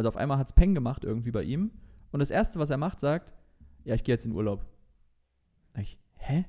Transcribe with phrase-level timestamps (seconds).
[0.00, 1.72] Also auf einmal hat es Peng gemacht irgendwie bei ihm.
[2.10, 3.34] Und das Erste, was er macht, sagt,
[3.84, 4.64] ja, ich gehe jetzt in Urlaub.
[5.76, 6.46] Ich, hä?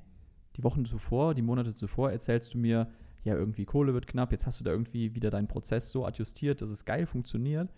[0.56, 2.90] Die Wochen zuvor, die Monate zuvor erzählst du mir,
[3.24, 6.62] ja, irgendwie Kohle wird knapp, jetzt hast du da irgendwie wieder deinen Prozess so adjustiert,
[6.62, 7.68] dass es geil funktioniert.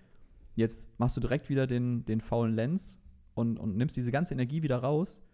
[0.55, 3.03] Jetzt machst du direkt wieder den, den faulen Lens
[3.35, 5.29] und, und nimmst diese ganze Energie wieder raus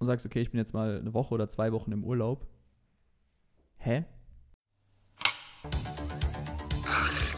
[0.00, 2.48] und sagst, okay, ich bin jetzt mal eine Woche oder zwei Wochen im Urlaub.
[3.76, 4.06] Hä?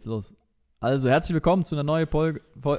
[0.00, 0.34] Es geht jetzt los.
[0.80, 2.40] Also, herzlich willkommen zu einer neuen Folge.
[2.58, 2.78] Fol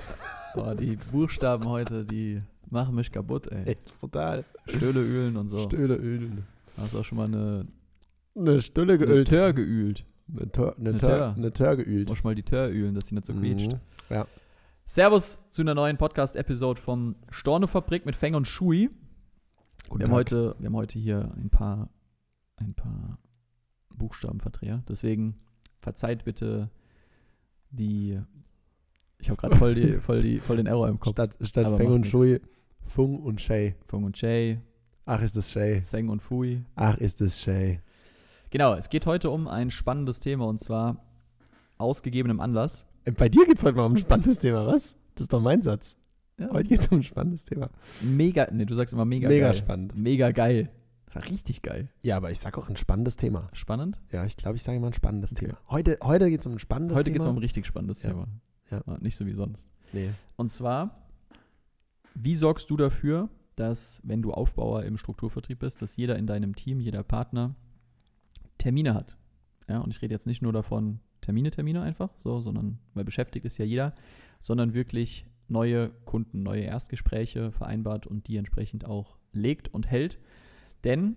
[0.55, 2.41] oh, die Buchstaben heute, die
[2.71, 3.63] machen mich kaputt, ey.
[3.65, 4.43] Echt brutal.
[4.65, 5.59] Stöhle ölen und so.
[5.59, 6.47] Stöhle ölen.
[6.77, 7.67] Hast auch schon mal eine,
[8.35, 9.27] Eine Stülle eine geölt.
[9.27, 10.03] Tör geölt.
[10.35, 11.33] Eine Tör, eine Eine Tör, Tör.
[11.37, 12.09] eine Tör geölt.
[12.09, 13.73] Muss mal die Tör ölen, dass sie nicht so quietscht.
[13.73, 13.79] Mhm.
[14.09, 14.25] Ja.
[14.85, 18.89] Servus zu einer neuen Podcast-Episode vom Stornofabrik mit Feng und Shui.
[19.89, 20.15] Guten Wir haben, Tag.
[20.15, 21.91] heute, wir haben heute hier ein paar,
[22.55, 23.19] ein paar
[23.95, 24.83] Buchstabenverdreher.
[24.87, 25.35] Deswegen
[25.81, 26.71] verzeiht bitte
[27.71, 28.19] die.
[29.19, 31.13] Ich habe gerade voll, die, voll, die, voll den Error im Kopf.
[31.13, 32.05] Statt, statt Aber Feng und.
[32.07, 32.39] Shui,
[32.85, 33.75] Fung und Shay.
[33.87, 34.59] Feng und Jay,
[35.05, 35.81] Ach, ist das Shay.
[35.81, 36.61] Seng und Fui.
[36.75, 37.79] Ach, ist das Shay.
[38.49, 40.97] Genau, es geht heute um ein spannendes Thema und zwar
[41.77, 42.85] ausgegebenem Anlass.
[43.05, 44.95] Äh, Bei dir geht es heute mal um ein spannendes Thema, was?
[45.15, 45.95] Das ist doch mein Satz.
[46.37, 47.69] Ja, Heute geht es um ein spannendes Thema.
[48.01, 49.55] mega, nee, du sagst immer mega, Mega geil.
[49.55, 49.95] spannend.
[49.97, 50.69] Mega geil.
[51.13, 51.89] Das war richtig geil.
[52.03, 53.49] Ja, aber ich sag auch ein spannendes Thema.
[53.51, 53.99] Spannend.
[54.13, 55.47] Ja, ich glaube, ich sage immer ein spannendes Okay.
[55.47, 55.57] Thema.
[55.69, 57.13] Heute, heute geht es um ein spannendes Heute Thema.
[57.15, 58.11] geht es um ein richtig spannendes Ja.
[58.11, 58.27] Thema.
[58.69, 58.81] Ja.
[59.01, 59.69] Nicht so wie sonst.
[59.91, 60.11] Nee.
[60.37, 61.09] Und zwar,
[62.15, 63.27] wie sorgst du dafür,
[63.57, 67.55] dass, wenn du Aufbauer im Strukturvertrieb bist, dass jeder in deinem Team, jeder Partner
[68.57, 69.17] Termine hat?
[69.67, 73.45] Ja, und ich rede jetzt nicht nur davon, Termine, Termine einfach, so, sondern, weil beschäftigt
[73.45, 73.93] ist ja jeder,
[74.39, 80.17] sondern wirklich neue Kunden, neue Erstgespräche vereinbart und die entsprechend auch legt und hält.
[80.83, 81.15] Denn,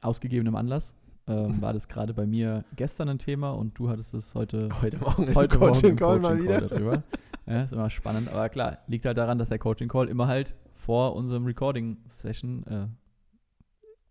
[0.00, 0.94] aus gegebenem Anlass,
[1.26, 4.98] ähm, war das gerade bei mir gestern ein Thema und du hattest es heute Heute
[4.98, 6.58] Morgen heute im Morgen Coaching im Call mal Coaching wieder.
[6.60, 7.02] Call darüber.
[7.46, 8.28] Ja, ist immer spannend.
[8.30, 12.86] Aber klar, liegt halt daran, dass der Coaching Call immer halt vor unserem Recording-Session, äh,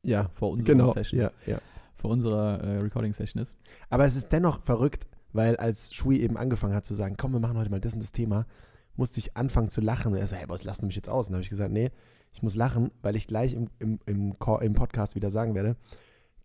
[0.08, 0.92] Ja, vor unserer genau.
[0.92, 1.60] Session, Ja, ja.
[1.96, 3.56] vor unserer äh, Recording-Session ist.
[3.90, 7.40] Aber es ist dennoch verrückt, weil als Shui eben angefangen hat zu sagen, komm, wir
[7.40, 8.46] machen heute mal das und das Thema,
[8.98, 10.12] musste ich anfangen zu lachen.
[10.12, 11.28] Und er so, hey, was lassen du mich jetzt aus?
[11.28, 11.92] Und dann habe ich gesagt, nee,
[12.34, 15.76] ich muss lachen, weil ich gleich im, im, im, im Podcast wieder sagen werde,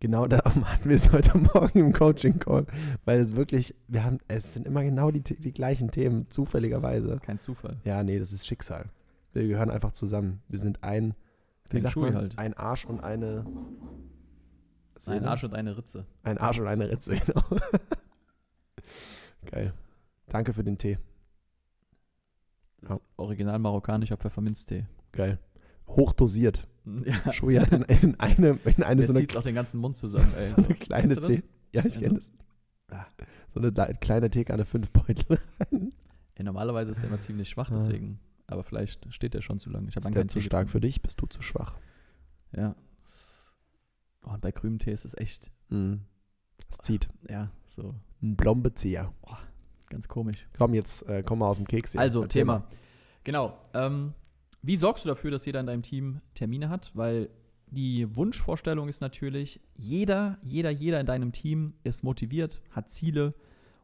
[0.01, 2.67] genau darum hatten wir es heute Morgen im Coaching-Call,
[3.05, 7.19] weil es wirklich, wir haben, es sind immer genau die, die gleichen Themen, zufälligerweise.
[7.23, 7.77] Kein Zufall.
[7.85, 8.87] Ja, nee, das ist Schicksal.
[9.33, 10.43] Wir gehören einfach zusammen.
[10.49, 11.15] Wir sind ein,
[11.71, 12.39] wie sagt man, halt.
[12.39, 15.29] ein Arsch und eine Ein Seele?
[15.29, 16.07] Arsch und eine Ritze.
[16.23, 17.45] Ein Arsch und eine Ritze, genau.
[19.47, 19.73] Geil.
[20.29, 20.99] Danke für den Tee.
[22.88, 23.00] Ja.
[23.16, 24.87] Original marokkanischer Pfefferminztee.
[25.12, 25.38] Geil.
[25.87, 26.66] Hochdosiert.
[26.84, 27.32] Ja.
[27.32, 29.97] Shui hat in, in eine, in eine Der so eine, zieht auch den ganzen Mund
[29.97, 30.48] zusammen, ey.
[30.48, 31.15] so eine kleine?
[31.21, 31.44] Tee.
[31.71, 32.32] Ja, ich kenne das.
[33.54, 35.92] So eine le- kleine Teekanne, fünf Beutel rein.
[36.37, 38.19] Ja, normalerweise ist er immer ziemlich schwach, deswegen.
[38.48, 39.88] Aber vielleicht steht der schon zu lange.
[39.91, 41.03] Ich habe Ist der zu Tee stark für dich?
[41.03, 41.78] Bist du zu schwach?
[42.50, 42.75] Ja.
[44.25, 45.53] Oh, und bei grünem Tee ist es echt.
[45.71, 47.09] Es zieht.
[47.31, 49.12] ja, so Ein Blombezieher.
[49.92, 50.48] Ganz komisch.
[50.58, 51.92] Komm, jetzt äh, komm mal aus dem Keks.
[51.92, 52.00] hier.
[52.00, 52.58] Also, Erzähl Thema.
[52.60, 52.69] mal.
[53.25, 53.58] Genau.
[53.75, 54.14] Ähm,
[54.62, 56.91] wie sorgst du dafür, dass jeder in deinem Team Termine hat?
[56.94, 57.28] Weil
[57.71, 63.34] die Wunschvorstellung ist natürlich, jeder, jeder, jeder in deinem Team ist motiviert, hat Ziele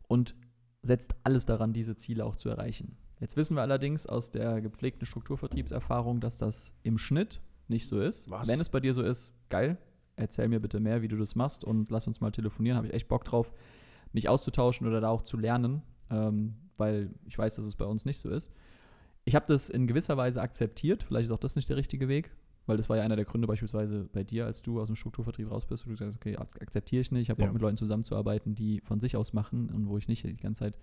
[0.09, 0.35] und
[0.83, 2.97] setzt alles daran, diese Ziele auch zu erreichen.
[3.21, 8.31] Jetzt wissen wir allerdings aus der gepflegten Strukturvertriebserfahrung, dass das im Schnitt nicht so ist.
[8.31, 8.47] Was?
[8.47, 9.79] Wenn es bei dir so ist, geil.
[10.17, 12.77] Erzähl mir bitte mehr, wie du das machst und lass uns mal telefonieren.
[12.77, 13.53] Habe ich echt Bock drauf,
[14.13, 18.05] mich auszutauschen oder da auch zu lernen, ähm, weil ich weiß, dass es bei uns
[18.05, 18.51] nicht so ist.
[19.25, 21.03] Ich habe das in gewisser Weise akzeptiert.
[21.03, 22.31] Vielleicht ist auch das nicht der richtige Weg,
[22.67, 25.51] weil das war ja einer der Gründe beispielsweise bei dir, als du aus dem Strukturvertrieb
[25.51, 27.23] raus bist, wo du gesagt hast, okay, ak- akzeptiere ich nicht.
[27.23, 27.47] Ich habe Ja.
[27.47, 30.61] Bock mit Leuten zusammenzuarbeiten, die von sich aus machen und wo ich nicht die ganze
[30.61, 30.79] Zeit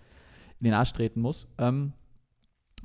[0.60, 1.48] in den Arsch treten muss.
[1.58, 1.94] Ähm,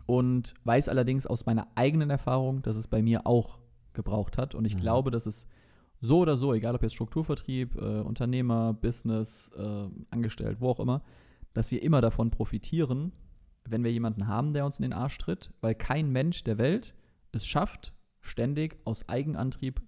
[0.06, 3.58] und weiß allerdings aus meiner eigenen Erfahrung, dass es bei mir auch
[3.92, 4.54] gebraucht hat.
[4.54, 4.80] Und ich Mhm.
[4.80, 5.46] glaube, dass es
[6.00, 11.02] so oder so, egal ob jetzt Strukturvertrieb, äh, Unternehmer, Business, äh, Angestellt, wo auch immer,
[11.52, 13.12] dass wir immer davon profitieren,
[13.64, 16.94] wenn wir jemanden haben, der uns in den Arsch tritt, weil kein Mensch der Welt
[17.32, 19.80] es schafft, ständig aus Eigenantrieb,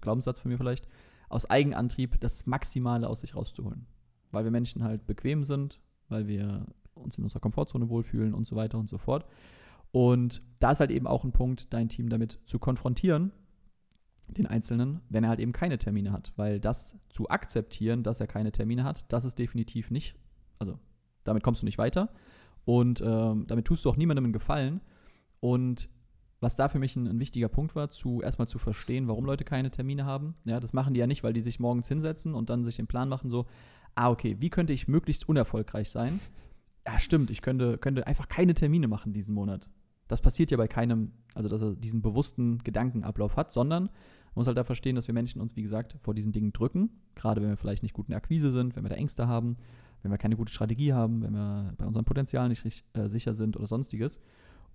[0.00, 0.88] Glaubenssatz von mir vielleicht,
[1.28, 3.86] aus Eigenantrieb das Maximale aus sich rauszuholen.
[4.30, 8.56] Weil wir Menschen halt bequem sind, weil wir uns in unserer Komfortzone wohlfühlen und so
[8.56, 9.26] weiter und so fort.
[9.90, 13.32] Und da ist halt eben auch ein Punkt, dein Team damit zu konfrontieren,
[14.26, 16.32] den Einzelnen, wenn er halt eben keine Termine hat.
[16.36, 20.16] Weil das zu akzeptieren, dass er keine Termine hat, das ist definitiv nicht,
[20.64, 20.78] also
[21.24, 22.10] damit kommst du nicht weiter.
[22.64, 24.80] Und ähm, damit tust du auch niemandem einen Gefallen.
[25.40, 25.88] Und
[26.40, 29.44] was da für mich ein, ein wichtiger Punkt war, zu erstmal zu verstehen, warum Leute
[29.44, 30.34] keine Termine haben.
[30.44, 32.86] Ja, das machen die ja nicht, weil die sich morgens hinsetzen und dann sich den
[32.86, 33.46] Plan machen, so,
[33.94, 36.20] ah, okay, wie könnte ich möglichst unerfolgreich sein?
[36.86, 39.68] Ja, stimmt, ich könnte, könnte einfach keine Termine machen diesen Monat.
[40.06, 43.90] Das passiert ja bei keinem, also dass er diesen bewussten Gedankenablauf hat, sondern man
[44.34, 47.40] muss halt da verstehen, dass wir Menschen uns, wie gesagt, vor diesen Dingen drücken, gerade
[47.40, 49.56] wenn wir vielleicht nicht gut in der Akquise sind, wenn wir da Ängste haben,
[50.04, 53.32] wenn wir keine gute Strategie haben, wenn wir bei unserem Potenzial nicht richtig, äh, sicher
[53.32, 54.20] sind oder sonstiges.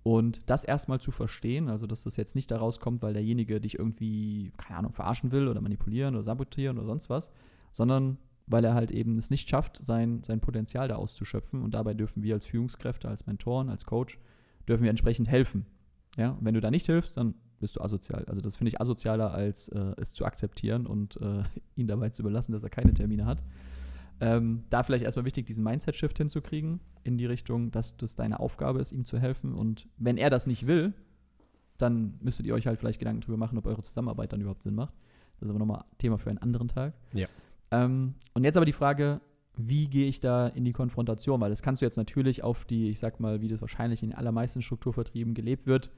[0.01, 3.77] Und das erstmal zu verstehen, also dass das jetzt nicht daraus kommt, weil derjenige dich
[3.77, 7.29] irgendwie, keine Ahnung, verarschen will oder manipulieren oder sabotieren oder sonst was,
[7.73, 8.17] sondern
[8.47, 11.61] weil er halt eben es nicht schafft, sein, sein Potenzial da auszuschöpfen.
[11.61, 14.17] Und dabei dürfen wir als Führungskräfte, als Mentoren, als Coach,
[14.67, 15.67] dürfen wir entsprechend helfen.
[16.17, 18.25] Ja, und wenn du da nicht hilfst, dann bist du asozial.
[18.25, 21.43] Also das finde ich asozialer, als äh, es zu akzeptieren und äh,
[21.75, 23.43] ihn dabei zu überlassen, dass er keine Termine hat.
[24.21, 28.79] Ähm, da vielleicht erstmal wichtig, diesen Mindset-Shift hinzukriegen in die Richtung, dass das deine Aufgabe
[28.79, 29.53] ist, ihm zu helfen.
[29.53, 30.93] Und wenn er das nicht will,
[31.77, 34.75] dann müsstet ihr euch halt vielleicht Gedanken drüber machen, ob eure Zusammenarbeit dann überhaupt Sinn
[34.75, 34.93] macht.
[35.39, 36.93] Das ist aber nochmal Thema für einen anderen Tag.
[37.13, 37.27] Ja.
[37.71, 39.21] Ähm, und jetzt aber die Frage,
[39.55, 41.39] wie gehe ich da in die Konfrontation?
[41.39, 44.09] Weil das kannst du jetzt natürlich auf die, ich sag mal, wie das wahrscheinlich in
[44.09, 45.91] den allermeisten Strukturvertrieben gelebt wird,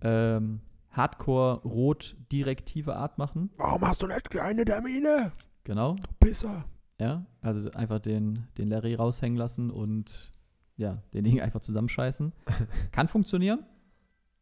[0.00, 3.50] ähm, Hardcore, rot, direktive Art machen.
[3.56, 5.32] Warum hast du nicht keine Termine?
[5.64, 5.94] Genau.
[5.96, 6.64] Du Pisser.
[6.98, 10.32] Ja, also einfach den, den Larry raushängen lassen und
[10.76, 12.32] ja, den Ding einfach zusammenscheißen.
[12.92, 13.64] Kann funktionieren.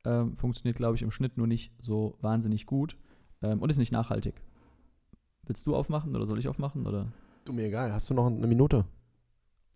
[0.05, 2.97] Ähm, funktioniert, glaube ich, im Schnitt nur nicht so wahnsinnig gut
[3.43, 4.43] ähm, und ist nicht nachhaltig.
[5.47, 7.13] Willst du aufmachen oder soll ich aufmachen oder
[7.45, 7.93] Du mir egal.
[7.93, 8.87] Hast du noch eine Minute?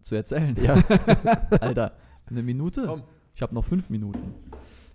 [0.01, 0.57] zu erzählen?
[0.63, 0.75] Ja.
[1.61, 1.93] Alter,
[2.27, 2.85] eine Minute?
[2.87, 3.03] Komm.
[3.35, 4.35] Ich habe noch fünf Minuten.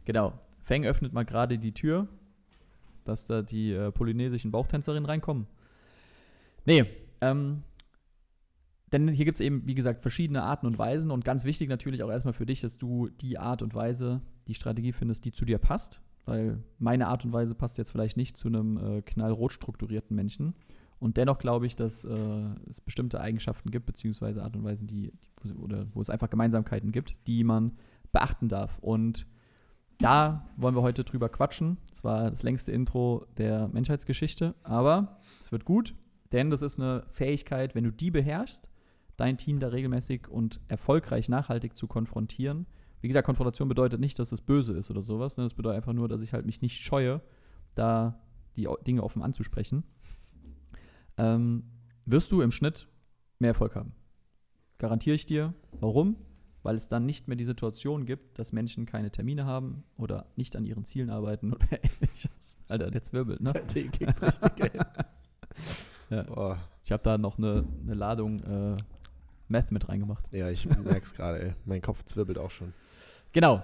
[0.05, 0.33] Genau.
[0.61, 2.07] Feng öffnet mal gerade die Tür,
[3.03, 5.47] dass da die äh, polynesischen Bauchtänzerinnen reinkommen.
[6.65, 6.85] Nee,
[7.21, 7.63] ähm,
[8.93, 12.03] denn hier gibt es eben, wie gesagt, verschiedene Arten und Weisen und ganz wichtig natürlich
[12.03, 15.45] auch erstmal für dich, dass du die Art und Weise, die Strategie findest, die zu
[15.45, 16.01] dir passt.
[16.25, 20.53] Weil meine Art und Weise passt jetzt vielleicht nicht zu einem äh, knallrot strukturierten Menschen.
[20.99, 22.15] Und dennoch glaube ich, dass äh,
[22.69, 25.11] es bestimmte Eigenschaften gibt, beziehungsweise Art und Weisen, die,
[25.43, 27.73] die oder wo es einfach Gemeinsamkeiten gibt, die man
[28.13, 28.77] beachten darf.
[28.79, 29.27] Und
[29.97, 31.77] da wollen wir heute drüber quatschen.
[31.91, 35.93] Das war das längste Intro der Menschheitsgeschichte, aber es wird gut,
[36.31, 38.69] denn das ist eine Fähigkeit, wenn du die beherrschst,
[39.17, 42.65] dein Team da regelmäßig und erfolgreich nachhaltig zu konfrontieren.
[43.01, 45.37] Wie gesagt, Konfrontation bedeutet nicht, dass es böse ist oder sowas.
[45.37, 45.43] Ne?
[45.43, 47.21] Das bedeutet einfach nur, dass ich halt mich nicht scheue,
[47.75, 48.21] da
[48.55, 49.83] die Dinge offen anzusprechen.
[51.17, 51.63] Ähm,
[52.05, 52.87] wirst du im Schnitt
[53.39, 53.93] mehr Erfolg haben.
[54.77, 55.53] Garantiere ich dir.
[55.79, 56.15] Warum?
[56.63, 60.55] Weil es dann nicht mehr die Situation gibt, dass Menschen keine Termine haben oder nicht
[60.55, 62.57] an ihren Zielen arbeiten oder ähnliches.
[62.69, 63.51] Alter, der zwirbelt, ne?
[63.51, 64.71] Der Tee kickt richtig geil.
[66.09, 66.59] Ja.
[66.83, 68.77] Ich habe da noch eine, eine Ladung äh,
[69.53, 70.25] Meth mit reingemacht.
[70.33, 71.53] Ja, ich merk's gerade, ey.
[71.65, 72.73] Mein Kopf zwirbelt auch schon.
[73.31, 73.63] Genau.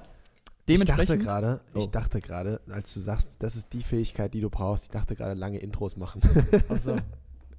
[0.66, 1.24] Ich dachte Dementsprechend.
[1.24, 1.80] gerade, Oh.
[1.80, 5.16] ich dachte gerade, als du sagst, das ist die Fähigkeit, die du brauchst, ich dachte
[5.16, 6.22] gerade, lange Intros machen.
[6.70, 6.96] Achso.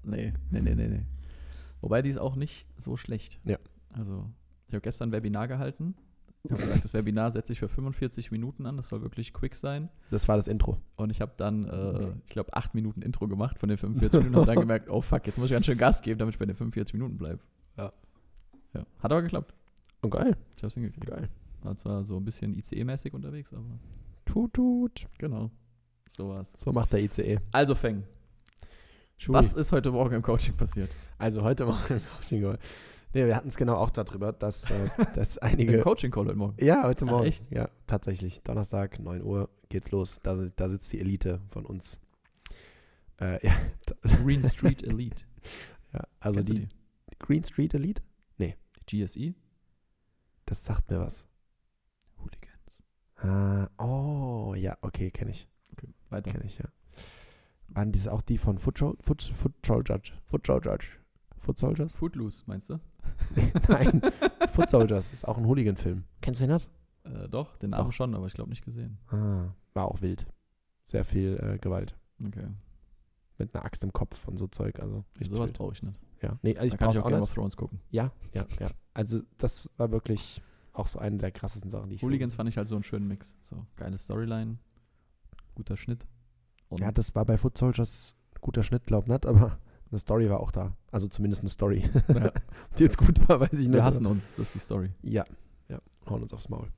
[0.04, 1.02] Nee, nee, nee, nee, nee.
[1.80, 3.38] Wobei die ist auch nicht so schlecht.
[3.44, 3.58] Ja.
[3.92, 4.30] Also,
[4.68, 5.94] ich habe gestern ein Webinar gehalten.
[6.44, 8.76] Ich habe gesagt, das Webinar setze ich für 45 Minuten an.
[8.78, 9.90] Das soll wirklich quick sein.
[10.10, 10.78] Das war das Intro.
[10.96, 14.37] Und ich habe dann, äh, ich glaube, 8 Minuten Intro gemacht von den 45 Minuten
[14.40, 16.46] und dann gemerkt, oh fuck, jetzt muss ich ganz schön Gas geben, damit ich bei
[16.46, 17.40] den 45 Minuten bleibe.
[17.76, 17.92] Ja.
[18.75, 18.81] Ja.
[19.00, 19.55] Hat aber geklappt.
[20.03, 21.07] Und geil, Ich habe es hingekriegt.
[21.07, 21.29] geil.
[21.62, 23.79] War zwar so ein bisschen ICE-mäßig unterwegs, aber
[24.25, 25.07] Tut, tut.
[25.19, 25.50] genau.
[26.09, 26.53] So war's.
[26.57, 27.39] So macht der ICE.
[27.53, 28.05] Also, Feng,
[29.19, 29.35] Schui.
[29.35, 30.95] was ist heute Morgen im Coaching passiert?
[31.19, 32.59] Also heute Morgen im Coaching Call.
[33.12, 35.81] Nee, wir hatten es genau auch darüber, dass, äh, dass Im einige.
[35.81, 36.65] Coaching-Call heute Morgen.
[36.65, 37.27] Ja, heute Morgen.
[37.27, 37.45] echt?
[37.50, 38.41] Ja, tatsächlich.
[38.43, 40.21] Donnerstag, 9 Uhr geht's los.
[40.23, 42.00] Da, da sitzt die Elite von uns.
[43.21, 43.53] Äh, ja,
[44.23, 45.25] Green Street Elite.
[45.93, 46.69] ja, also du die,
[47.19, 48.10] Green Street Elite, die
[48.90, 49.35] GSE?
[50.50, 51.28] das sagt mir was.
[52.18, 52.82] Hooligans.
[53.16, 55.49] Ah, oh, ja, okay, kenne ich.
[55.73, 56.32] Okay, weiter.
[56.32, 56.64] Kenne ich, ja.
[57.68, 60.12] Waren diese auch die von Foot, Foot, Foot Soldiers?
[60.26, 60.80] Foot Soldiers?
[61.38, 61.92] Foot Soldiers?
[61.92, 62.80] Footloose, meinst du?
[63.68, 64.02] Nein,
[64.50, 66.04] Foot Soldiers ist auch ein Hooligan-Film.
[66.20, 66.68] Kennst du den das?
[67.04, 68.99] Äh, doch, den Namen schon, aber ich glaube nicht gesehen.
[69.09, 70.26] Ah, war auch wild.
[70.82, 71.97] Sehr viel äh, Gewalt.
[72.26, 72.49] Okay.
[73.38, 74.80] Mit einer Axt im Kopf und so Zeug.
[74.80, 75.99] Also Sowas brauche ich nicht.
[76.23, 76.39] Ja.
[76.43, 77.29] Nee, also ich da kann ich auch auch Game nicht.
[77.29, 77.81] of Thrones gucken.
[77.91, 78.71] Ja, ja, ja.
[78.95, 82.57] Also das war wirklich auch so eine der krassesten Sachen, die ich Hooligans fand ich
[82.57, 83.37] halt so einen schönen Mix.
[83.41, 84.59] So, geile Storyline,
[85.55, 86.07] guter Schnitt.
[86.69, 89.59] Und Ja, das war bei Foot Soldiers ein guter Schnitt, glaub nicht, aber
[89.91, 90.77] eine Story war auch da.
[90.93, 91.89] Also zumindest eine Story.
[92.09, 92.33] Ja.
[92.79, 93.73] die jetzt gut war, weiß ich nicht.
[93.73, 94.91] wir hassen uns, das ist die Story.
[95.03, 95.25] Ja,
[95.69, 96.69] ja, hauen uns aufs Maul.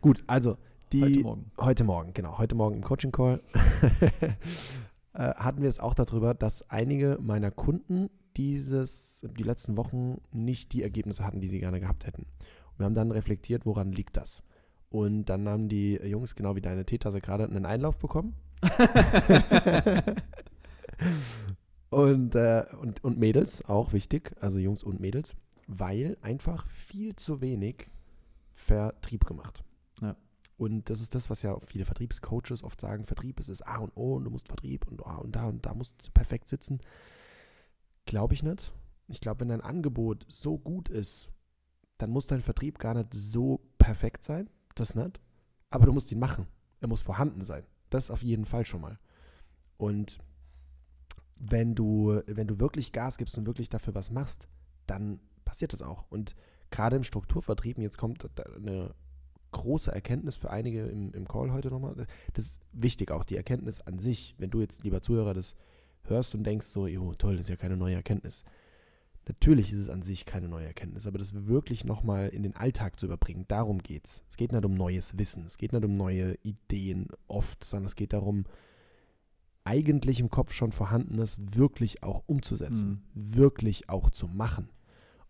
[0.00, 0.56] Gut, also
[0.92, 1.50] die Heute Morgen.
[1.58, 2.38] Heute Morgen, genau.
[2.38, 3.42] Heute Morgen im Coaching Call
[5.12, 10.72] äh, hatten wir es auch darüber, dass einige meiner Kunden dieses, die letzten Wochen nicht
[10.72, 12.22] die Ergebnisse hatten, die sie gerne gehabt hätten.
[12.22, 14.42] Und wir haben dann reflektiert, woran liegt das?
[14.90, 18.34] Und dann haben die Jungs, genau wie deine Teetasse gerade, einen Einlauf bekommen.
[21.90, 25.34] und, äh, und, und Mädels, auch wichtig, also Jungs und Mädels,
[25.66, 27.90] weil einfach viel zu wenig
[28.54, 29.62] Vertrieb gemacht.
[30.00, 30.16] Ja.
[30.56, 33.96] Und das ist das, was ja viele Vertriebscoaches oft sagen, Vertrieb ist das A und
[33.96, 36.80] O und du musst Vertrieb und, ah, und da und da musst du perfekt sitzen.
[38.08, 38.72] Glaube ich nicht.
[39.08, 41.30] Ich glaube, wenn dein Angebot so gut ist,
[41.98, 45.20] dann muss dein Vertrieb gar nicht so perfekt sein, das nicht.
[45.68, 46.46] Aber du musst ihn machen.
[46.80, 47.66] Er muss vorhanden sein.
[47.90, 48.98] Das auf jeden Fall schon mal.
[49.76, 50.20] Und
[51.36, 54.48] wenn du, wenn du wirklich Gas gibst und wirklich dafür was machst,
[54.86, 56.10] dann passiert das auch.
[56.10, 56.34] Und
[56.70, 58.94] gerade im Strukturvertrieb, jetzt kommt eine
[59.52, 62.06] große Erkenntnis für einige im, im Call heute nochmal.
[62.32, 64.34] Das ist wichtig auch, die Erkenntnis an sich.
[64.38, 65.56] Wenn du jetzt, lieber Zuhörer, das
[66.10, 68.44] hörst und denkst so, jo, toll, das ist ja keine neue Erkenntnis.
[69.26, 72.98] Natürlich ist es an sich keine neue Erkenntnis, aber das wirklich nochmal in den Alltag
[72.98, 74.24] zu überbringen, darum geht's.
[74.30, 77.96] Es geht nicht um neues Wissen, es geht nicht um neue Ideen oft, sondern es
[77.96, 78.46] geht darum,
[79.64, 84.70] eigentlich im Kopf schon vorhandenes wirklich auch umzusetzen, wirklich auch zu machen.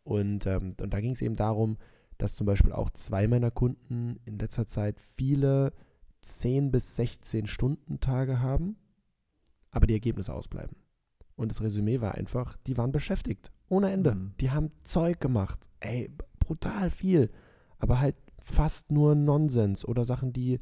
[0.05, 1.77] Und, ähm, und da ging es eben darum,
[2.19, 5.73] dass zum Beispiel auch zwei meiner Kunden in letzter Zeit viele
[6.21, 8.77] 10 bis 16 Stunden Tage haben,
[9.79, 10.77] aber die Ergebnisse ausbleiben.
[11.37, 14.17] Und das Resümee war einfach, die waren beschäftigt, ohne Ende.
[14.17, 14.35] Mhm.
[14.41, 17.31] Die haben Zeug gemacht, ey, brutal viel,
[17.79, 20.59] aber halt fast nur Nonsens oder Sachen, die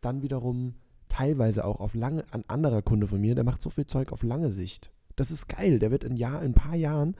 [0.00, 0.76] dann wiederum
[1.10, 4.22] teilweise auch auf lange, ein anderer Kunde von mir, der macht so viel Zeug auf
[4.22, 4.90] lange Sicht.
[5.16, 7.14] Das ist geil, der wird in, Jahr, in ein paar Jahren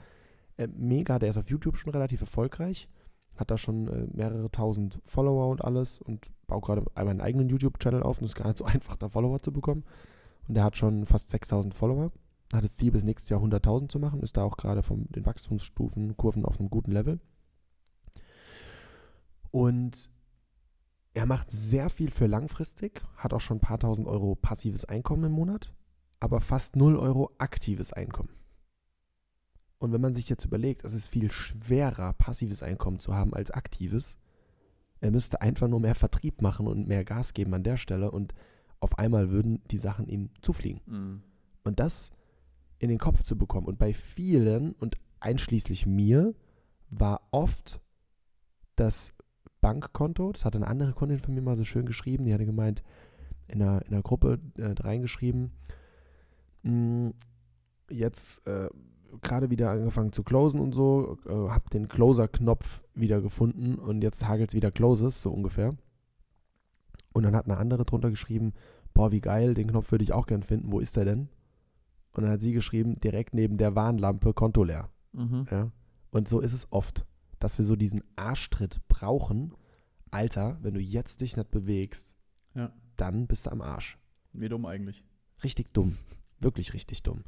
[0.57, 2.89] äh, mega, der ist auf YouTube schon relativ erfolgreich,
[3.37, 7.51] hat da schon äh, mehrere tausend Follower und alles und baut gerade einmal einen eigenen
[7.51, 9.85] YouTube-Channel auf und es ist gar nicht so einfach, da Follower zu bekommen.
[10.49, 12.13] Und der hat schon fast 6000 Follower,
[12.53, 15.27] hat das Ziel bis nächstes Jahr 100.000 zu machen, ist da auch gerade von den
[15.27, 17.21] Wachstumsstufen, Kurven auf einem guten Level.
[19.51, 20.11] Und
[21.15, 25.25] er macht sehr viel für langfristig, hat auch schon ein paar tausend Euro passives Einkommen
[25.25, 25.73] im Monat,
[26.21, 28.31] aber fast 0 Euro aktives Einkommen.
[29.79, 33.51] Und wenn man sich jetzt überlegt, es ist viel schwerer, passives Einkommen zu haben als
[33.51, 34.17] aktives,
[35.01, 38.11] er müsste einfach nur mehr Vertrieb machen und mehr Gas geben an der Stelle.
[38.11, 38.35] Und
[38.81, 40.81] auf einmal würden die Sachen ihm zufliegen.
[40.87, 41.23] Mhm.
[41.65, 42.13] Und das
[42.79, 43.67] in den Kopf zu bekommen.
[43.67, 46.35] Und bei vielen und einschließlich mir
[46.91, 47.81] war oft
[48.77, 49.13] das
[49.61, 52.83] Bankkonto, das hat eine andere Kundin von mir mal so schön geschrieben, die hatte gemeint,
[53.49, 55.53] in einer, in einer Gruppe äh, reingeschrieben,
[56.63, 57.11] "Mm,
[57.91, 58.69] jetzt äh,
[59.23, 64.27] gerade wieder angefangen zu closen und so, äh, hab den Closer-Knopf wieder gefunden und jetzt
[64.27, 65.77] hagelt es wieder Closes, so ungefähr.
[67.17, 68.53] Und dann hat eine andere drunter geschrieben,
[68.93, 71.29] boah, wie geil, den Knopf würde ich auch gern finden, wo ist der denn?
[72.13, 74.91] Und dann hat sie geschrieben, direkt neben der Warnlampe Konto leer.
[75.13, 75.47] Mhm.
[75.51, 75.71] Ja?
[76.11, 77.07] Und so ist es oft,
[77.39, 79.55] dass wir so diesen Arschtritt brauchen.
[80.11, 82.15] Alter, wenn du jetzt dich nicht bewegst,
[82.55, 82.71] Ja.
[82.97, 83.99] dann bist du am Arsch.
[84.33, 85.03] Wie dumm eigentlich.
[85.43, 85.97] Richtig dumm.
[86.39, 87.25] Wirklich richtig dumm.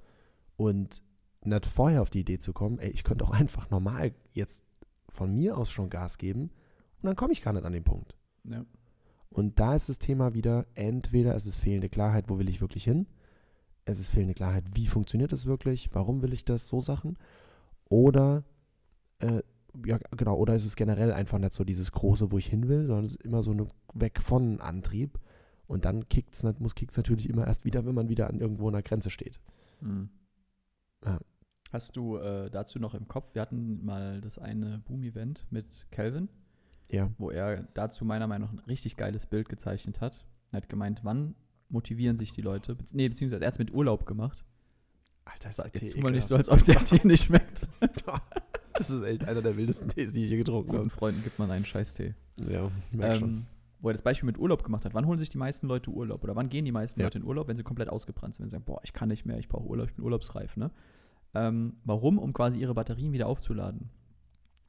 [0.56, 1.02] Und
[1.44, 4.64] nicht vorher auf die Idee zu kommen, ey, ich könnte auch einfach normal jetzt
[5.08, 6.50] von mir aus schon Gas geben
[7.00, 8.16] und dann komme ich gar nicht an den Punkt.
[8.44, 8.64] Ja.
[9.30, 12.84] Und da ist das Thema wieder, entweder es ist fehlende Klarheit, wo will ich wirklich
[12.84, 13.06] hin?
[13.84, 15.90] Es ist fehlende Klarheit, wie funktioniert das wirklich?
[15.92, 16.68] Warum will ich das?
[16.68, 17.18] So Sachen.
[17.88, 18.44] Oder,
[19.18, 19.42] äh,
[19.86, 22.86] ja, genau, oder ist es generell einfach nicht so dieses große, wo ich hin will,
[22.86, 25.18] sondern es ist immer so ein Weg von Antrieb.
[25.66, 28.82] Und dann kickt's, muss kickt's natürlich immer erst wieder, wenn man wieder an irgendwo einer
[28.82, 29.38] Grenze steht.
[29.80, 30.08] Mhm.
[31.04, 31.20] Ja.
[31.70, 36.30] Hast du äh, dazu noch im Kopf, wir hatten mal das eine Boom-Event mit Calvin,
[36.90, 37.10] Ja.
[37.18, 40.24] wo er dazu meiner Meinung nach ein richtig geiles Bild gezeichnet hat.
[40.52, 41.34] Er hat gemeint, wann
[41.68, 44.44] motivieren sich die Leute, Bezieh nee, beziehungsweise er hat es mit Urlaub gemacht.
[45.26, 47.68] Alter, der jetzt tu mal nicht so, als ob der Tee nicht schmeckt.
[48.72, 50.90] Das ist echt einer der wildesten Tees, die ich je getrunken Guten habe.
[50.90, 52.14] Freunden gibt man einen Scheiß-Tee.
[52.48, 53.28] Ja, ich merk schon.
[53.28, 53.46] Ähm,
[53.80, 54.94] wo er das Beispiel mit Urlaub gemacht hat.
[54.94, 56.24] Wann holen sich die meisten Leute Urlaub?
[56.24, 57.06] Oder wann gehen die meisten Ja.
[57.06, 58.44] Leute in Urlaub, wenn sie komplett ausgebrannt sind?
[58.44, 60.56] Wenn sie sagen, boah, ich kann nicht mehr, ich brauche Urlaub, ich bin urlaubsreif.
[60.56, 60.70] Ne?
[61.34, 62.18] Ähm, warum?
[62.18, 63.90] Um quasi ihre Batterien wieder aufzuladen.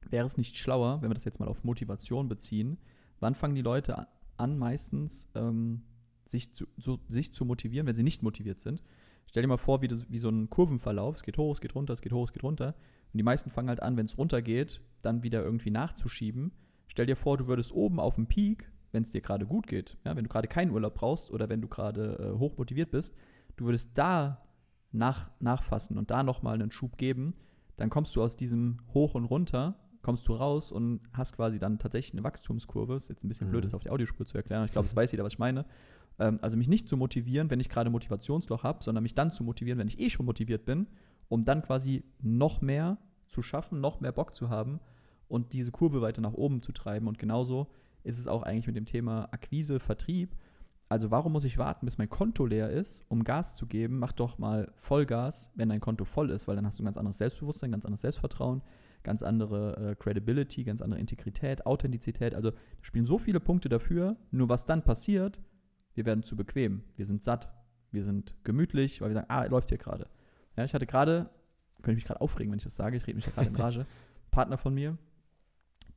[0.09, 2.77] Wäre es nicht schlauer, wenn wir das jetzt mal auf Motivation beziehen,
[3.19, 5.83] wann fangen die Leute an, meistens ähm,
[6.25, 8.81] sich, zu, so, sich zu motivieren, wenn sie nicht motiviert sind?
[9.27, 11.17] Stell dir mal vor, wie, das, wie so ein Kurvenverlauf.
[11.17, 12.75] Es geht hoch, es geht runter, es geht hoch, es geht runter.
[13.13, 16.51] Und die meisten fangen halt an, wenn es runtergeht, dann wieder irgendwie nachzuschieben.
[16.87, 19.97] Stell dir vor, du würdest oben auf dem Peak, wenn es dir gerade gut geht,
[20.03, 23.15] ja, wenn du gerade keinen Urlaub brauchst oder wenn du gerade äh, hoch motiviert bist,
[23.55, 24.41] du würdest da
[24.91, 27.35] nach, nachfassen und da nochmal einen Schub geben,
[27.77, 31.77] dann kommst du aus diesem Hoch und Runter, kommst du raus und hast quasi dann
[31.79, 32.95] tatsächlich eine Wachstumskurve.
[32.95, 33.51] Ist jetzt ein bisschen Mhm.
[33.51, 34.59] blöd, das auf die Audiospur zu erklären.
[34.61, 35.65] aber Ich glaube, das weiß jeder, was ich meine.
[36.19, 39.43] Ähm, also mich nicht zu motivieren, wenn ich gerade Motivationsloch habe, sondern mich dann zu
[39.43, 40.87] motivieren, wenn ich eh schon motiviert bin,
[41.27, 44.79] um dann quasi noch mehr zu schaffen, noch mehr Bock zu haben
[45.27, 47.07] und diese Kurve weiter nach oben zu treiben.
[47.07, 47.67] Und genauso
[48.03, 50.35] ist es auch eigentlich mit dem Thema Akquise, Vertrieb.
[50.87, 53.99] Also warum muss ich warten, bis mein Konto leer ist, um Gas zu geben?
[53.99, 56.97] Mach doch mal Vollgas, wenn dein Konto voll ist, weil dann hast du ein ganz
[56.97, 58.63] anderes Selbstbewusstsein, ganz anderes Selbstvertrauen,
[59.03, 62.33] ganz andere äh, Credibility, ganz andere Integrität, Authentizität.
[62.33, 64.17] Also da spielen so viele Punkte dafür.
[64.31, 65.39] Nur was dann passiert,
[65.93, 67.51] wir werden zu bequem, wir sind satt,
[67.91, 70.07] wir sind gemütlich, weil wir sagen, ah, läuft hier gerade.
[70.55, 71.29] Ja, ich hatte gerade,
[71.77, 73.55] könnte ich mich gerade aufregen, wenn ich das sage, ich rede mich ja gerade in
[73.55, 73.85] Rage,
[74.31, 74.97] Partner von mir,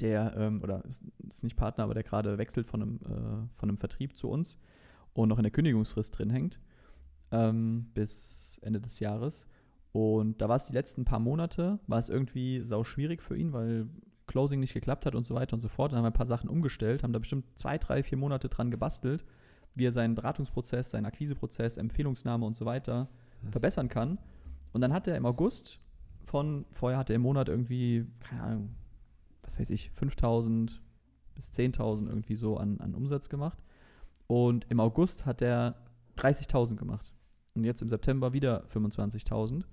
[0.01, 3.69] der, ähm, oder ist, ist nicht Partner, aber der gerade wechselt von einem, äh, von
[3.69, 4.59] einem Vertrieb zu uns
[5.13, 6.61] und noch in der Kündigungsfrist drin hängt
[7.33, 9.47] ähm, bis Ende des Jahres.
[9.93, 13.53] Und da war es die letzten paar Monate, war es irgendwie sau schwierig für ihn,
[13.53, 13.89] weil
[14.27, 15.93] Closing nicht geklappt hat und so weiter und so fort.
[15.93, 18.71] Dann haben wir ein paar Sachen umgestellt, haben da bestimmt zwei, drei, vier Monate dran
[18.71, 19.25] gebastelt,
[19.75, 23.09] wie er seinen Beratungsprozess, seinen Akquiseprozess, Empfehlungsnahme und so weiter
[23.51, 24.19] verbessern kann.
[24.73, 25.81] Und dann hat er im August
[26.25, 28.75] von, vorher hat er im Monat irgendwie, keine Ahnung,
[29.43, 30.81] was weiß ich, 5000
[31.35, 33.59] bis 10.000 irgendwie so an, an Umsatz gemacht.
[34.27, 35.75] Und im August hat er
[36.17, 37.13] 30.000 gemacht.
[37.55, 39.65] Und jetzt im September wieder 25.000.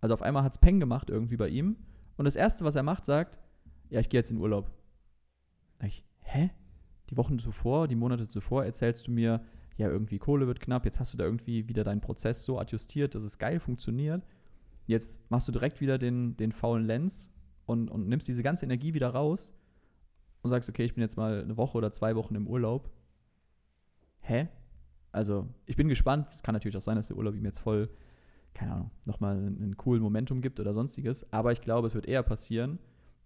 [0.00, 1.76] Also auf einmal hat es Peng gemacht irgendwie bei ihm.
[2.16, 3.38] Und das Erste, was er macht, sagt,
[3.90, 4.70] ja, ich gehe jetzt in Urlaub.
[5.82, 6.50] Ich, hä?
[7.10, 9.44] Die Wochen zuvor, die Monate zuvor erzählst du mir,
[9.76, 13.14] ja, irgendwie Kohle wird knapp, jetzt hast du da irgendwie wieder deinen Prozess so adjustiert,
[13.14, 14.22] dass es geil funktioniert.
[14.86, 17.32] Jetzt machst du direkt wieder den, den faulen Lens
[17.66, 19.56] und, und nimmst diese ganze Energie wieder raus
[20.42, 22.90] und sagst, okay, ich bin jetzt mal eine Woche oder zwei Wochen im Urlaub.
[24.20, 24.48] Hä?
[25.12, 26.28] Also, ich bin gespannt.
[26.32, 27.90] Es kann natürlich auch sein, dass der Urlaub ihm jetzt voll,
[28.54, 31.30] keine Ahnung, nochmal einen, einen coolen Momentum gibt oder sonstiges.
[31.32, 32.78] Aber ich glaube, es wird eher passieren,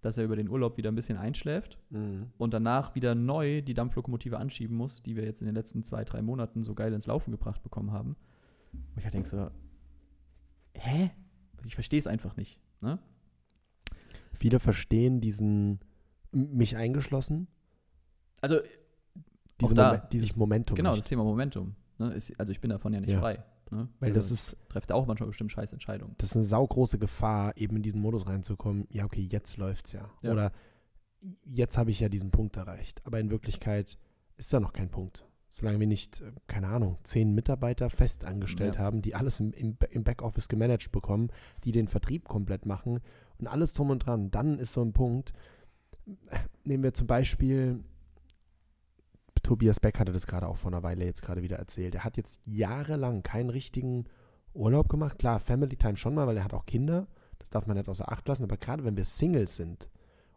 [0.03, 2.27] dass er über den Urlaub wieder ein bisschen einschläft Mhm.
[2.37, 6.05] und danach wieder neu die Dampflokomotive anschieben muss, die wir jetzt in den letzten zwei,
[6.05, 8.17] drei Monaten so geil ins Laufen gebracht bekommen haben.
[8.73, 9.51] Und ich halt denke so,
[10.77, 11.11] hä?
[11.65, 12.61] Ich verstehe es einfach nicht.
[12.83, 12.99] Ne?
[14.35, 15.81] Viele verstehen diesen,
[16.33, 17.47] mich eingeschlossen,
[18.43, 18.57] Also,
[19.61, 21.09] diese da, Momen- dieses Momentum genau, das nicht.
[21.09, 21.75] Thema Momentum.
[21.99, 22.13] Ne?
[22.13, 23.21] Ist, also, ich bin davon ja nicht Ja.
[23.21, 23.43] frei.
[23.75, 23.89] Ne?
[24.01, 26.15] Weil also, das ist, trefft auch manchmal bestimmt scheiß Entscheidungen.
[26.19, 28.87] das ist eine saugroße Gefahr, eben in diesen Modus reinzukommen.
[28.91, 30.09] Ja, okay, jetzt läuft's ja.
[30.23, 30.33] Ja.
[30.33, 30.53] Oder
[31.45, 33.01] jetzt habe ich ja diesen Punkt erreicht.
[33.05, 33.99] Aber in Wirklichkeit
[34.37, 35.25] ist da noch kein Punkt.
[35.49, 38.81] Solange wir nicht, äh, keine Ahnung, zehn Mitarbeiter fest angestellt Ja.
[38.81, 41.29] haben, die alles im, im, im Backoffice gemanagt bekommen,
[41.63, 43.01] die den Vertrieb komplett machen
[43.39, 45.33] und alles drum und dran, dann ist so ein Punkt.
[46.65, 47.85] Nehmen wir zum Beispiel,
[49.45, 51.95] Tobias Beck hatte das gerade auch vor einer Weile jetzt gerade wieder erzählt.
[51.95, 54.07] Er hat jetzt jahrelang keinen richtigen
[54.55, 55.19] Urlaub gemacht.
[55.19, 57.07] Klar, Family Time schon mal, weil er hat auch Kinder.
[57.39, 58.43] Das darf man nicht außer Acht lassen.
[58.45, 59.89] Aber gerade wenn wir Singles sind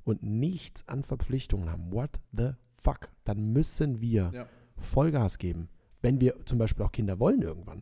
[0.03, 4.45] und nichts an Verpflichtungen haben, what the fuck, dann müssen wir Ja.
[4.77, 5.69] Vollgas geben.
[6.01, 7.81] Wenn wir zum Beispiel auch Kinder wollen irgendwann.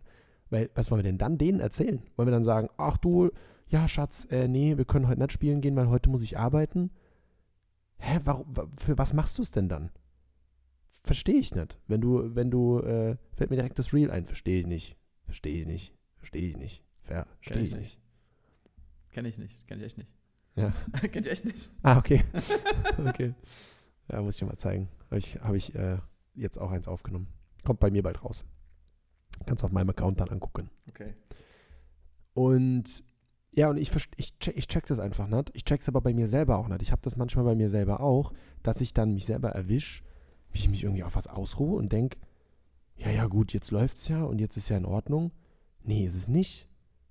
[0.50, 2.02] Weil, was wollen wir denn dann denen erzählen?
[2.16, 3.30] Wollen wir dann sagen, ach du,
[3.68, 6.92] ja, Schatz, äh, nee, wir können heute nicht spielen gehen, weil heute muss ich arbeiten?
[7.98, 9.90] Hä, warum, wa- für was machst du es denn dann?
[11.06, 11.78] Verstehe ich nicht.
[11.88, 14.98] Wenn du, wenn du, äh, fällt mir direkt das Real ein, verstehe ich nicht.
[15.26, 15.94] Verstehe ich nicht.
[16.18, 16.84] Verstehe ich nicht.
[17.42, 18.00] Verstehe ich nicht.
[19.12, 19.68] Kenne ich nicht.
[19.68, 20.12] Kenne ich echt nicht.
[20.56, 20.74] Ja.
[21.12, 21.70] Kennt ihr echt nicht?
[21.84, 22.24] Ah, okay.
[23.06, 23.34] okay.
[24.12, 24.90] Ja, muss ich dir mal zeigen.
[25.06, 26.00] Habe ich, hab ich äh,
[26.34, 27.28] jetzt auch eins aufgenommen.
[27.64, 28.44] Kommt bei mir bald raus.
[29.46, 30.72] Kannst auf meinem Account dann angucken.
[30.90, 31.14] Okay.
[32.34, 33.04] Und
[33.52, 35.52] ja, und ich, ich, check, ich check das einfach nicht.
[35.54, 36.82] Ich check's aber bei mir selber auch nicht.
[36.82, 40.04] Ich habe das manchmal bei mir selber auch, dass ich dann mich selber erwisch,
[40.56, 42.18] wie ich mich irgendwie auf was ausruhe und denke,
[42.96, 45.32] ja, ja, gut, jetzt läuft's ja und jetzt ist ja in Ordnung.
[45.84, 46.68] Nee, ist es nicht.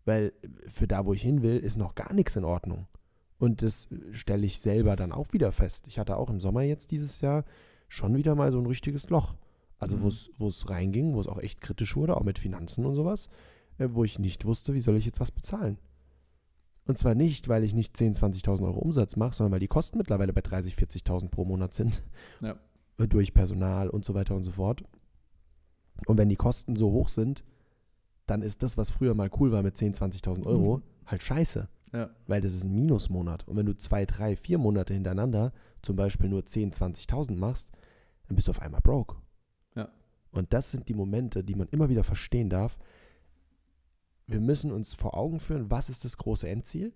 [0.07, 0.33] Weil
[0.67, 2.87] für da, wo ich hin will, ist noch gar nichts in Ordnung.
[3.39, 5.87] Und das stelle ich selber dann auch wieder fest.
[5.89, 7.45] Ich hatte auch im Sommer jetzt dieses Jahr
[7.89, 9.35] schon wieder mal so ein richtiges Loch.
[9.79, 10.03] Also Mhm.
[10.03, 12.95] wo es wo es reinging, wo es auch echt kritisch wurde, auch mit Finanzen und
[12.95, 13.29] sowas,
[13.79, 15.77] äh, wo ich nicht wusste, wie soll ich jetzt was bezahlen.
[16.87, 19.99] Und zwar nicht, weil ich nicht 10.000, 20.000 Euro Umsatz mache, sondern weil die Kosten
[19.99, 22.03] mittlerweile bei 30.000, 40.000 pro Monat sind.
[22.41, 22.57] Ja.
[22.97, 24.83] Durch Personal und so weiter und so fort.
[26.07, 27.45] Und wenn die Kosten so hoch sind,
[28.27, 30.83] dann ist das, was früher mal cool war mit 10.000, 20.000 Euro, Mhm.
[31.07, 31.69] halt scheiße.
[31.93, 32.11] Ja.
[32.27, 33.47] Weil das ist ein Minusmonat.
[33.47, 35.53] Und wenn du zwei, drei, vier Monate hintereinander
[35.83, 37.69] zum Beispiel nur 10.000, 20.000 machst,
[38.27, 39.17] dann bist du auf einmal broke.
[39.77, 39.89] Ja.
[40.33, 42.79] Und das sind die Momente, die man immer wieder verstehen darf.
[44.27, 46.93] Wir müssen uns vor Augen führen, was ist das große Endziel?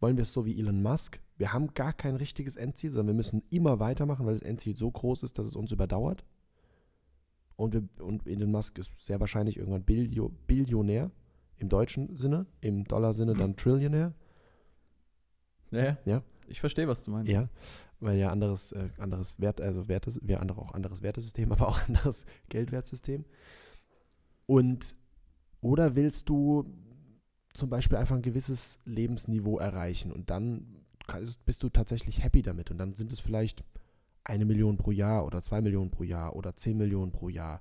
[0.00, 1.20] Wollen wir es so wie Elon Musk?
[1.38, 4.90] Wir haben gar kein richtiges Endziel, sondern wir müssen immer weitermachen, weil das Endziel so
[4.90, 6.24] groß ist, dass es uns überdauert.
[7.56, 11.10] Und, wir, und Elon Musk ist sehr wahrscheinlich irgendwann Billio, Billionär
[11.58, 14.12] im deutschen Sinne, im Dollar-Sinne dann Trillionär.
[15.70, 16.22] Ja, ja.
[16.48, 17.30] Ich verstehe, was du meinst.
[17.30, 17.48] Ja,
[17.98, 21.88] weil ja anderes, äh, anderes Wert, also Wertes, wir andere auch anderes Wertesystem, aber auch
[21.88, 23.24] anderes Geldwertsystem.
[24.46, 24.94] Und
[25.60, 26.64] oder willst du
[27.56, 30.84] zum Beispiel einfach ein gewisses Lebensniveau erreichen und dann
[31.44, 33.64] bist du tatsächlich happy damit und dann sind es vielleicht
[34.24, 37.60] eine Million pro Jahr oder zwei Millionen pro Jahr oder zehn Millionen pro Jahr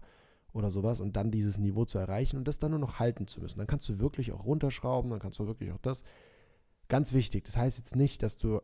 [0.52, 3.40] oder sowas und dann dieses Niveau zu erreichen und das dann nur noch halten zu
[3.42, 3.60] müssen.
[3.60, 6.04] Dann kannst du wirklich auch runterschrauben, dann kannst du wirklich auch das.
[6.88, 8.62] Ganz wichtig, das heißt jetzt nicht, dass du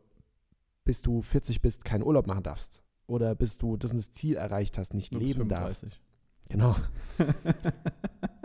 [0.84, 2.82] bis du 40 bist, keinen Urlaub machen darfst.
[3.08, 5.82] Oder bis du das, Ziel erreicht hast, nicht leben darfst.
[5.82, 6.02] 35.
[6.50, 6.76] Genau.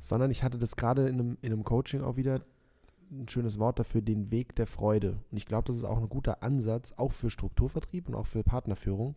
[0.00, 2.40] Sondern ich hatte das gerade in einem, in einem Coaching auch wieder
[3.10, 5.18] ein schönes Wort dafür, den Weg der Freude.
[5.30, 8.42] Und ich glaube, das ist auch ein guter Ansatz, auch für Strukturvertrieb und auch für
[8.42, 9.14] Partnerführung.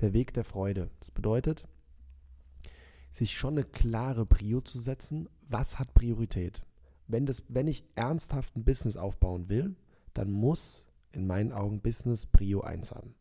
[0.00, 0.90] Der Weg der Freude.
[1.00, 1.66] Das bedeutet,
[3.10, 5.28] sich schon eine klare Prio zu setzen.
[5.48, 6.62] Was hat Priorität?
[7.06, 9.76] Wenn, das, wenn ich ernsthaft ein Business aufbauen will,
[10.14, 13.14] dann muss in meinen Augen Business Prio 1 haben.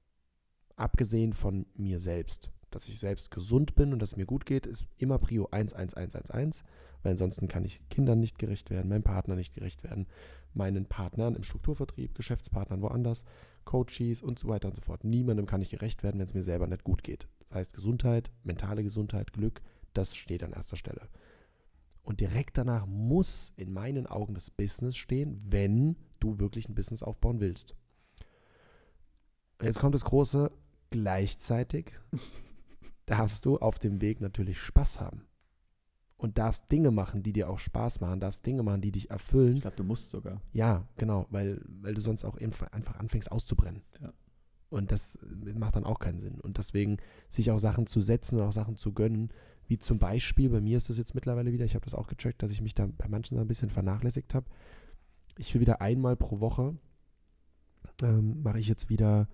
[0.76, 2.50] Abgesehen von mir selbst.
[2.74, 5.74] Dass ich selbst gesund bin und dass es mir gut geht, ist immer Prio 1,
[5.74, 6.64] 1, 1, 1, 1.
[7.04, 10.08] Weil ansonsten kann ich Kindern nicht gerecht werden, meinem Partner nicht gerecht werden,
[10.56, 13.26] meinen Partnern im Strukturvertrieb, Geschäftspartnern woanders,
[13.64, 15.04] Coaches und so weiter und so fort.
[15.04, 17.28] Niemandem kann ich gerecht werden, wenn es mir selber nicht gut geht.
[17.50, 19.62] Das heißt, Gesundheit, mentale Gesundheit, Glück,
[19.94, 21.10] das steht an erster Stelle.
[22.02, 27.04] Und direkt danach muss in meinen Augen das Business stehen, wenn du wirklich ein Business
[27.04, 27.76] aufbauen willst.
[29.62, 30.52] Jetzt kommt das große,
[30.90, 31.92] gleichzeitig
[33.06, 35.26] darfst du auf dem Weg natürlich Spaß haben.
[36.16, 39.56] Und darfst Dinge machen, die dir auch Spaß machen, darfst Dinge machen, die dich erfüllen.
[39.56, 40.42] Ich glaube, du musst sogar.
[40.54, 43.82] Ja, genau, weil, weil du sonst auch einfach anfängst auszubrennen.
[44.00, 44.13] Ja.
[44.70, 46.39] Und das äh, macht dann auch keinen Sinn.
[46.39, 46.98] Und deswegen
[47.30, 49.30] sich auch Sachen zu setzen und auch Sachen zu gönnen,
[49.68, 52.42] wie zum Beispiel, bei mir ist das jetzt mittlerweile wieder, ich habe das auch gecheckt,
[52.42, 54.46] dass ich mich da bei manchen Sachen ein bisschen vernachlässigt habe.
[55.38, 56.76] Ich will wieder einmal pro Woche,
[58.02, 59.28] ähm, mache ich jetzt wieder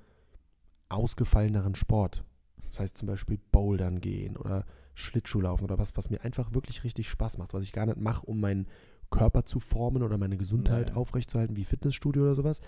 [0.89, 2.25] ausgefalleneren Sport.
[2.69, 7.09] Das heißt zum Beispiel Bouldern gehen oder Schlittschuhlaufen oder was, was mir einfach wirklich richtig
[7.09, 8.67] Spaß macht, was ich gar nicht mache, um meinen
[9.09, 10.99] Körper zu formen oder meine Gesundheit Ja, ja.
[10.99, 12.61] aufrechtzuerhalten, wie Fitnessstudio oder sowas,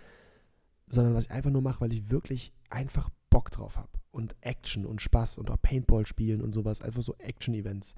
[0.88, 3.90] sondern was ich einfach nur mache, weil ich wirklich einfach Bock drauf habe.
[4.12, 7.96] Und Action und Spaß und auch Paintball spielen und sowas, einfach so Action-Events.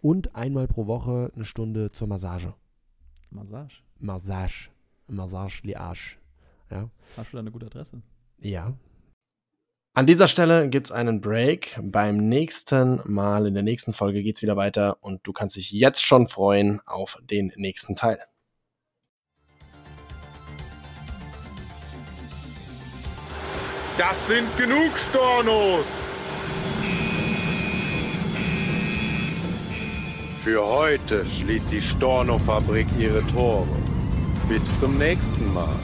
[0.00, 2.54] Und einmal pro Woche eine Stunde zur Massage.
[3.30, 3.82] Massage.
[3.98, 4.70] Massage.
[5.08, 6.16] Massage, Liage.
[6.70, 6.88] Ja.
[7.16, 8.00] Hast du da eine gute Adresse?
[8.40, 8.74] Ja.
[9.92, 11.76] An dieser Stelle gibt's einen Break.
[11.82, 16.06] Beim nächsten Mal, in der nächsten Folge geht's wieder weiter und du kannst dich jetzt
[16.06, 18.20] schon freuen auf den nächsten Teil.
[23.98, 25.86] Das sind genug Stornos!
[30.44, 33.66] Für heute schließt die Storno-Fabrik ihre Tore.
[34.48, 35.74] Bis zum nächsten Mal.